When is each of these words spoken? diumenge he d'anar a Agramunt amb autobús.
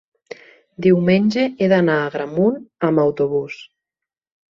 diumenge 0.85 1.43
he 1.49 1.67
d'anar 1.73 1.97
a 2.03 2.07
Agramunt 2.11 2.57
amb 2.89 3.03
autobús. 3.05 3.59